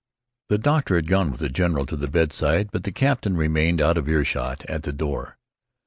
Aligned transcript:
The 0.49 0.57
doctor 0.57 0.95
had 0.95 1.05
gone 1.07 1.29
with 1.29 1.39
the 1.41 1.47
general 1.47 1.85
to 1.85 1.95
the 1.95 2.07
bedside, 2.07 2.71
but 2.71 2.85
the 2.85 2.91
captain 2.91 3.37
remained 3.37 3.79
out 3.79 3.99
of 3.99 4.09
earshot 4.09 4.65
at 4.67 4.81
the 4.81 4.91
door. 4.93 5.37